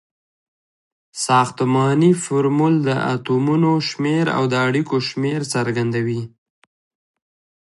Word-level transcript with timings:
ساختمانی 1.25 2.11
فورمول 2.23 2.75
د 2.87 2.89
اتومونو 3.13 3.71
شمیر 3.89 4.25
او 4.37 4.43
د 4.51 4.53
اړیکو 4.67 4.95
شمیر 5.09 5.41
څرګندوي. 5.53 6.21